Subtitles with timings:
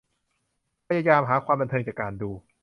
[0.87, 2.31] พยายามหาความบันเทิงจากการดู